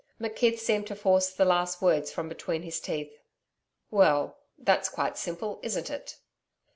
[0.19, 3.19] McKeith seemed to force the last words from between his teeth.
[3.91, 6.17] 'Well, that's quite simple, isn't it?'